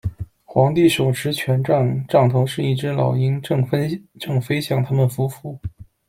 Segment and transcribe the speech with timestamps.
[0.45, 3.63] 皇帝手持权杖，杖头是一只老鹰，正
[4.41, 5.59] 飞向他们夫妇。